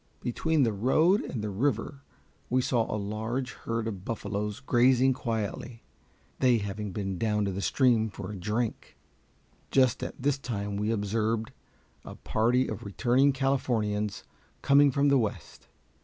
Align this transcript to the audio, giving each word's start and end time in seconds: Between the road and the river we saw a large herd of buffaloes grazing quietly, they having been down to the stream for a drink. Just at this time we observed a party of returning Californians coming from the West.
Between 0.21 0.63
the 0.63 0.73
road 0.73 1.21
and 1.21 1.43
the 1.43 1.51
river 1.51 2.01
we 2.49 2.59
saw 2.63 2.89
a 2.89 2.97
large 2.97 3.51
herd 3.51 3.87
of 3.87 4.03
buffaloes 4.03 4.59
grazing 4.59 5.13
quietly, 5.13 5.83
they 6.39 6.57
having 6.57 6.91
been 6.91 7.19
down 7.19 7.45
to 7.45 7.51
the 7.51 7.61
stream 7.61 8.09
for 8.09 8.31
a 8.31 8.35
drink. 8.35 8.97
Just 9.69 10.01
at 10.01 10.19
this 10.19 10.39
time 10.39 10.75
we 10.75 10.89
observed 10.89 11.51
a 12.03 12.15
party 12.15 12.67
of 12.67 12.83
returning 12.83 13.31
Californians 13.31 14.23
coming 14.63 14.89
from 14.89 15.09
the 15.09 15.19
West. 15.19 15.67